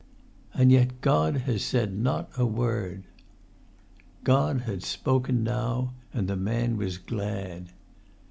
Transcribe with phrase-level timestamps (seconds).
[0.55, 3.05] "And yet God has not said a word!" [Pg
[4.31, 5.93] 46]God had spoken now!
[6.11, 7.67] And the man was glad.